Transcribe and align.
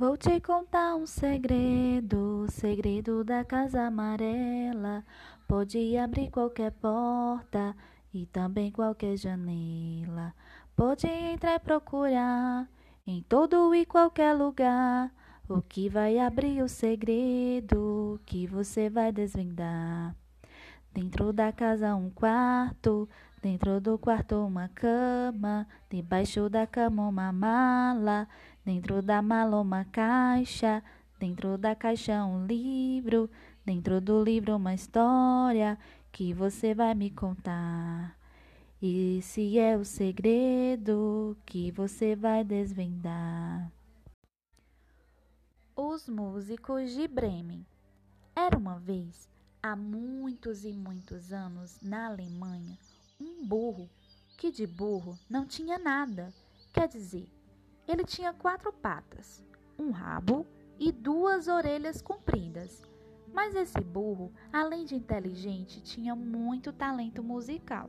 Vou 0.00 0.16
te 0.16 0.40
contar 0.40 0.96
um 0.96 1.04
segredo, 1.04 2.46
segredo 2.48 3.22
da 3.22 3.44
casa 3.44 3.82
amarela. 3.82 5.04
Pode 5.46 5.94
abrir 5.98 6.30
qualquer 6.30 6.72
porta 6.72 7.76
e 8.10 8.24
também 8.24 8.72
qualquer 8.72 9.18
janela. 9.18 10.34
Pode 10.74 11.06
entrar 11.06 11.56
e 11.56 11.58
procurar 11.58 12.66
em 13.06 13.22
todo 13.24 13.74
e 13.74 13.84
qualquer 13.84 14.32
lugar. 14.32 15.12
O 15.46 15.60
que 15.60 15.90
vai 15.90 16.18
abrir 16.18 16.62
o 16.62 16.68
segredo 16.68 18.18
que 18.24 18.46
você 18.46 18.88
vai 18.88 19.12
desvendar? 19.12 20.16
Dentro 20.94 21.30
da 21.30 21.52
casa 21.52 21.94
um 21.94 22.08
quarto, 22.08 23.06
dentro 23.42 23.80
do 23.80 23.98
quarto 23.98 24.36
uma 24.36 24.68
cama, 24.68 25.66
debaixo 25.88 26.48
da 26.48 26.66
cama 26.66 27.08
uma 27.08 27.32
mala, 27.32 28.28
dentro 28.64 29.00
da 29.00 29.22
mala 29.22 29.60
uma 29.60 29.84
caixa, 29.84 30.82
dentro 31.18 31.56
da 31.56 31.74
caixa 31.74 32.24
um 32.24 32.46
livro, 32.46 33.30
dentro 33.64 34.00
do 34.00 34.22
livro 34.22 34.56
uma 34.56 34.74
história 34.74 35.78
que 36.12 36.34
você 36.34 36.74
vai 36.74 36.94
me 36.94 37.10
contar. 37.10 38.16
Esse 38.82 39.58
é 39.58 39.76
o 39.76 39.84
segredo 39.84 41.36
que 41.44 41.70
você 41.70 42.16
vai 42.16 42.42
desvendar. 42.42 43.70
Os 45.76 46.08
músicos 46.08 46.92
de 46.92 47.06
Bremen. 47.06 47.64
Era 48.34 48.56
uma 48.56 48.78
vez 48.78 49.28
há 49.62 49.76
muitos 49.76 50.64
e 50.64 50.72
muitos 50.72 51.32
anos, 51.32 51.78
na 51.82 52.06
Alemanha, 52.06 52.78
um 53.20 53.46
burro 53.46 53.90
que 54.38 54.50
de 54.50 54.66
burro 54.66 55.18
não 55.28 55.46
tinha 55.46 55.78
nada. 55.78 56.32
Quer 56.72 56.88
dizer, 56.88 57.28
ele 57.86 58.04
tinha 58.04 58.32
quatro 58.32 58.72
patas, 58.72 59.44
um 59.78 59.90
rabo 59.90 60.46
e 60.78 60.90
duas 60.90 61.46
orelhas 61.46 62.00
compridas. 62.00 62.82
Mas 63.32 63.54
esse 63.54 63.80
burro, 63.80 64.32
além 64.52 64.84
de 64.84 64.94
inteligente, 64.94 65.80
tinha 65.82 66.16
muito 66.16 66.72
talento 66.72 67.22
musical. 67.22 67.88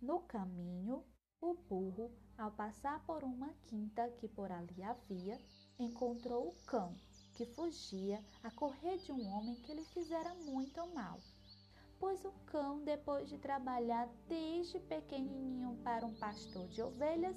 No 0.00 0.20
caminho, 0.20 1.04
o 1.42 1.54
burro, 1.68 2.08
ao 2.38 2.52
passar 2.52 3.04
por 3.04 3.24
uma 3.24 3.52
quinta 3.64 4.08
que 4.10 4.28
por 4.28 4.50
ali 4.52 4.80
havia, 4.80 5.36
encontrou 5.76 6.48
o 6.48 6.54
cão, 6.64 6.94
que 7.34 7.44
fugia 7.44 8.24
a 8.44 8.50
correr 8.52 8.98
de 8.98 9.10
um 9.10 9.26
homem 9.26 9.56
que 9.56 9.74
lhe 9.74 9.84
fizera 9.86 10.32
muito 10.34 10.80
mal. 10.94 11.18
Pois 11.98 12.24
o 12.24 12.30
cão, 12.46 12.84
depois 12.84 13.28
de 13.28 13.38
trabalhar 13.38 14.08
desde 14.28 14.78
pequenininho 14.78 15.76
para 15.82 16.06
um 16.06 16.14
pastor 16.14 16.68
de 16.68 16.80
ovelhas, 16.80 17.36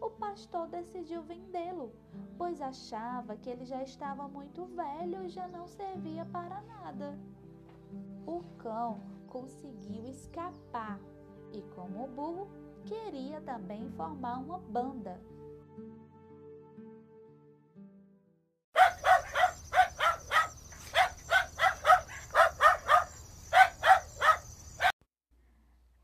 o 0.00 0.10
pastor 0.10 0.66
decidiu 0.68 1.22
vendê-lo, 1.22 1.92
pois 2.38 2.62
achava 2.62 3.36
que 3.36 3.50
ele 3.50 3.66
já 3.66 3.82
estava 3.82 4.26
muito 4.26 4.64
velho 4.66 5.22
e 5.22 5.28
já 5.28 5.46
não 5.48 5.68
servia 5.68 6.24
para 6.26 6.62
nada. 6.62 7.18
O 8.26 8.42
cão 8.56 9.00
conseguiu 9.28 10.06
escapar 10.06 10.98
e, 11.52 11.62
como 11.74 12.04
o 12.04 12.08
burro, 12.08 12.63
queria 12.84 13.40
também 13.40 13.90
formar 13.92 14.38
uma 14.38 14.58
banda. 14.58 15.20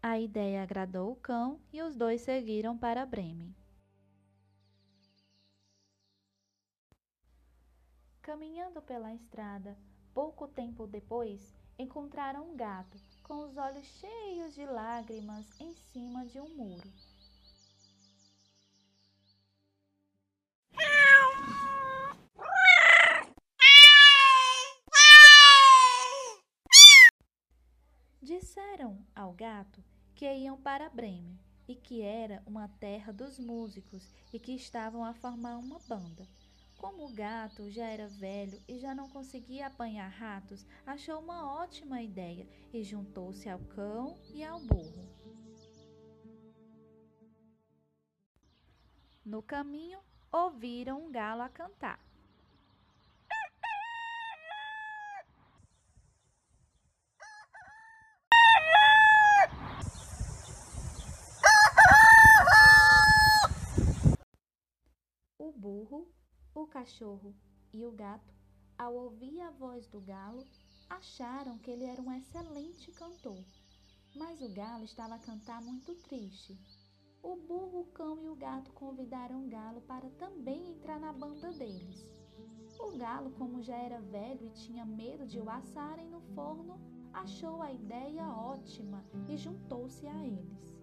A 0.03 0.19
ideia 0.19 0.63
agradou 0.63 1.13
o 1.13 1.17
cão 1.17 1.61
e 1.73 1.83
os 1.83 1.95
dois 1.95 2.23
seguiram 2.23 2.77
para 2.77 3.07
Bremen. 3.07 3.55
Caminhando 8.21 8.83
pela 8.83 9.15
estrada, 9.15 9.79
pouco 10.13 10.49
tempo 10.49 10.87
depois, 10.87 11.55
encontraram 11.79 12.51
um 12.51 12.57
gato 12.57 12.99
com 13.31 13.45
os 13.45 13.57
olhos 13.57 13.87
cheios 13.87 14.57
de 14.57 14.67
lágrimas 14.67 15.47
em 15.61 15.73
cima 15.73 16.27
de 16.27 16.41
um 16.41 16.49
muro. 16.49 16.93
Disseram 28.21 29.07
ao 29.15 29.33
gato 29.33 29.81
que 30.17 30.27
iam 30.35 30.61
para 30.61 30.91
Bremen 30.91 31.39
e 31.69 31.77
que 31.77 32.03
era 32.03 32.43
uma 32.45 32.67
terra 32.67 33.13
dos 33.13 33.39
músicos 33.39 34.13
e 34.33 34.41
que 34.41 34.57
estavam 34.57 35.05
a 35.05 35.15
formar 35.15 35.57
uma 35.57 35.79
banda. 35.89 36.27
Como 36.81 37.05
o 37.05 37.13
gato 37.13 37.71
já 37.71 37.85
era 37.85 38.09
velho 38.09 38.59
e 38.67 38.79
já 38.79 38.95
não 38.95 39.07
conseguia 39.07 39.67
apanhar 39.67 40.09
ratos, 40.09 40.65
achou 40.87 41.21
uma 41.21 41.63
ótima 41.63 42.01
ideia 42.01 42.49
e 42.73 42.83
juntou-se 42.83 43.51
ao 43.51 43.59
cão 43.59 44.19
e 44.33 44.43
ao 44.43 44.59
burro. 44.61 45.07
No 49.23 49.43
caminho, 49.43 50.01
ouviram 50.33 51.05
um 51.05 51.13
galo 51.13 51.43
a 51.43 51.51
cantar. 51.51 52.01
O 65.37 65.53
burro 65.53 66.11
o 66.55 66.67
cachorro 66.67 67.35
e 67.73 67.85
o 67.85 67.93
gato, 67.93 68.35
ao 68.77 68.95
ouvir 68.95 69.41
a 69.41 69.51
voz 69.51 69.87
do 69.87 70.01
galo, 70.01 70.45
acharam 70.89 71.59
que 71.59 71.71
ele 71.71 71.85
era 71.85 72.03
um 72.03 72.13
excelente 72.13 72.91
cantor. 72.93 73.45
Mas 74.17 74.41
o 74.43 74.49
galo 74.53 74.85
estava 74.85 75.15
a 75.15 75.19
cantar 75.19 75.63
muito 75.63 75.95
triste. 75.95 76.59
O 77.23 77.37
burro, 77.37 77.83
o 77.83 77.93
cão 77.93 78.21
e 78.21 78.29
o 78.29 78.35
gato 78.35 78.73
convidaram 78.73 79.45
o 79.45 79.49
galo 79.49 79.81
para 79.83 80.11
também 80.11 80.73
entrar 80.73 80.99
na 80.99 81.13
banda 81.13 81.53
deles. 81.53 82.07
O 82.79 82.97
galo, 82.97 83.31
como 83.33 83.63
já 83.63 83.77
era 83.77 84.01
velho 84.01 84.47
e 84.47 84.51
tinha 84.51 84.85
medo 84.85 85.27
de 85.27 85.39
o 85.39 85.49
assarem 85.49 86.09
no 86.09 86.21
forno, 86.35 86.81
achou 87.13 87.63
a 87.63 87.71
ideia 87.71 88.27
ótima 88.27 89.05
e 89.29 89.37
juntou-se 89.37 90.07
a 90.07 90.27
eles. 90.27 90.81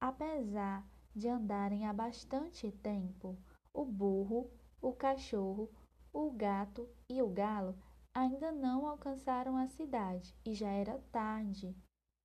Apesar 0.00 0.84
de 1.16 1.28
andarem 1.28 1.86
há 1.86 1.94
bastante 1.94 2.70
tempo, 2.70 3.38
o 3.72 3.86
burro, 3.86 4.50
o 4.82 4.92
cachorro, 4.92 5.70
o 6.12 6.30
gato 6.30 6.86
e 7.08 7.22
o 7.22 7.28
galo 7.28 7.74
ainda 8.12 8.52
não 8.52 8.86
alcançaram 8.86 9.56
a 9.56 9.66
cidade 9.66 10.36
e 10.44 10.52
já 10.52 10.68
era 10.68 10.98
tarde. 11.10 11.74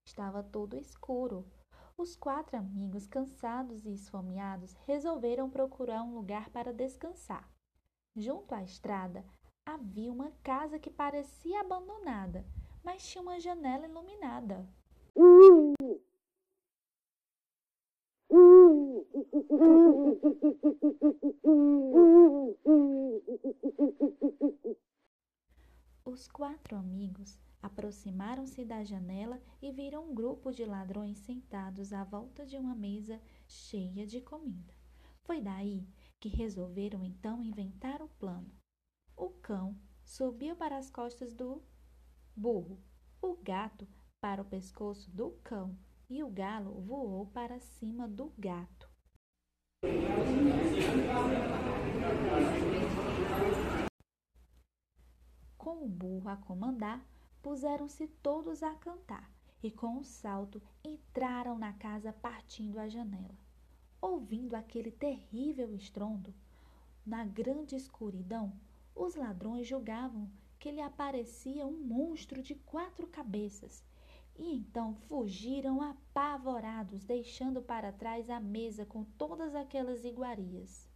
Estava 0.05 0.43
tudo 0.43 0.75
escuro. 0.75 1.49
Os 1.97 2.17
quatro 2.17 2.57
amigos, 2.57 3.07
cansados 3.07 3.85
e 3.85 3.93
esfomeados, 3.93 4.73
resolveram 4.85 5.49
procurar 5.49 6.03
um 6.03 6.13
lugar 6.13 6.49
para 6.49 6.73
descansar. 6.73 7.49
Junto 8.13 8.53
à 8.53 8.61
estrada 8.61 9.23
havia 9.65 10.11
uma 10.11 10.31
casa 10.43 10.77
que 10.77 10.89
parecia 10.89 11.61
abandonada, 11.61 12.45
mas 12.83 13.07
tinha 13.07 13.21
uma 13.21 13.39
janela 13.39 13.85
iluminada. 13.85 14.67
Os 26.05 26.27
quatro 26.27 26.77
amigos 26.77 27.37
aproximaram-se 27.61 28.63
da 28.63 28.83
janela 28.83 29.41
e 29.61 29.71
viram 29.71 30.09
um 30.09 30.15
grupo 30.15 30.51
de 30.51 30.65
ladrões 30.65 31.17
sentados 31.19 31.91
à 31.93 32.03
volta 32.03 32.45
de 32.45 32.57
uma 32.57 32.73
mesa 32.73 33.21
cheia 33.47 34.07
de 34.07 34.21
comida. 34.21 34.73
Foi 35.23 35.41
daí 35.41 35.85
que 36.19 36.29
resolveram 36.29 37.03
então 37.03 37.43
inventar 37.43 38.01
o 38.01 38.07
plano. 38.07 38.51
O 39.15 39.29
cão 39.29 39.77
subiu 40.03 40.55
para 40.55 40.77
as 40.77 40.89
costas 40.89 41.33
do 41.33 41.61
burro, 42.35 42.81
o 43.21 43.35
gato 43.35 43.87
para 44.19 44.41
o 44.41 44.45
pescoço 44.45 45.11
do 45.11 45.31
cão 45.43 45.77
e 46.11 46.21
o 46.21 46.29
galo 46.29 46.73
voou 46.81 47.25
para 47.27 47.57
cima 47.61 48.05
do 48.05 48.33
gato. 48.37 48.89
Com 55.57 55.85
o 55.85 55.87
burro 55.87 56.27
a 56.27 56.35
comandar, 56.35 57.01
puseram-se 57.41 58.07
todos 58.21 58.61
a 58.61 58.75
cantar 58.75 59.31
e, 59.63 59.71
com 59.71 59.99
um 59.99 60.03
salto, 60.03 60.61
entraram 60.83 61.57
na 61.57 61.71
casa 61.71 62.11
partindo 62.11 62.77
a 62.77 62.89
janela. 62.89 63.37
Ouvindo 64.01 64.55
aquele 64.55 64.91
terrível 64.91 65.73
estrondo, 65.73 66.33
na 67.05 67.23
grande 67.23 67.75
escuridão, 67.75 68.51
Os 68.93 69.15
ladrões 69.15 69.65
julgavam 69.65 70.29
que 70.59 70.69
lhe 70.69 70.81
aparecia 70.81 71.65
um 71.65 71.77
monstro 71.77 72.43
de 72.43 72.55
quatro 72.55 73.07
cabeças 73.07 73.81
e 74.37 74.55
então 74.55 74.95
fugiram 75.07 75.81
apavorados, 75.81 77.03
deixando 77.03 77.61
para 77.61 77.91
trás 77.91 78.29
a 78.29 78.39
mesa 78.39 78.85
com 78.85 79.03
todas 79.03 79.55
aquelas 79.55 80.03
iguarias. 80.05 80.89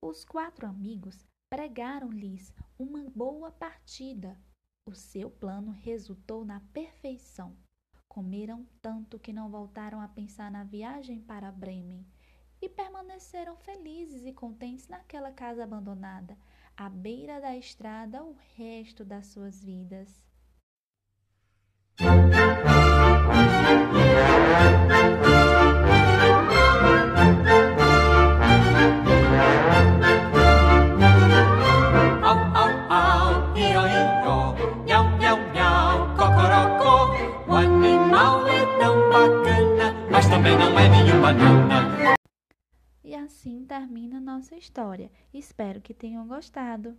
Os 0.00 0.24
quatro 0.24 0.66
amigos 0.66 1.26
pregaram-lhes 1.50 2.54
uma 2.78 3.08
boa 3.10 3.50
partida. 3.50 4.38
O 4.86 4.94
seu 4.94 5.30
plano 5.30 5.72
resultou 5.72 6.44
na 6.44 6.60
perfeição. 6.72 7.56
Comeram 8.06 8.66
tanto 8.80 9.18
que 9.18 9.32
não 9.32 9.50
voltaram 9.50 10.00
a 10.00 10.06
pensar 10.06 10.50
na 10.50 10.62
viagem 10.62 11.20
para 11.20 11.50
Bremen 11.50 12.06
e 12.64 12.68
permaneceram 12.70 13.56
felizes 13.58 14.24
e 14.24 14.32
contentes 14.32 14.88
naquela 14.88 15.30
casa 15.30 15.64
abandonada, 15.64 16.34
à 16.74 16.88
beira 16.88 17.38
da 17.38 17.54
estrada, 17.54 18.24
o 18.24 18.34
resto 18.56 19.04
das 19.04 19.26
suas 19.26 19.62
vidas. 19.62 20.23
Assim 43.24 43.64
termina 43.64 44.20
nossa 44.20 44.54
história. 44.56 45.10
Espero 45.32 45.80
que 45.80 45.94
tenham 45.94 46.26
gostado. 46.28 46.96